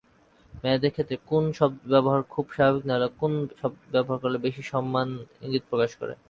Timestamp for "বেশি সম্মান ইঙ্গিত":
4.37-5.63